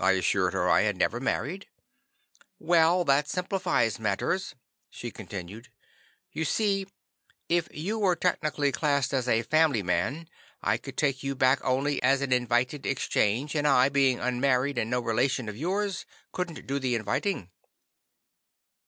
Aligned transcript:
I 0.00 0.14
assured 0.18 0.54
her 0.54 0.68
I 0.68 0.80
had 0.80 0.96
never 0.96 1.20
married. 1.20 1.68
"Well, 2.58 3.04
that 3.04 3.28
simplifies 3.28 4.00
matters," 4.00 4.56
she 4.90 5.12
continued. 5.12 5.68
"You 6.32 6.44
see, 6.44 6.88
if 7.48 7.68
you 7.72 7.96
were 8.00 8.16
technically 8.16 8.72
classed 8.72 9.14
as 9.14 9.28
a 9.28 9.42
family 9.42 9.84
man, 9.84 10.28
I 10.62 10.78
could 10.78 10.96
take 10.96 11.22
you 11.22 11.36
back 11.36 11.60
only 11.62 12.02
as 12.02 12.22
an 12.22 12.32
invited 12.32 12.86
exchange 12.86 13.54
and 13.54 13.68
I, 13.68 13.88
being 13.88 14.18
unmarried, 14.18 14.78
and 14.78 14.90
no 14.90 14.98
relation 14.98 15.48
of 15.48 15.56
yours, 15.56 16.06
couldn't 16.32 16.66
do 16.66 16.80
the 16.80 16.96
inviting." 16.96 17.48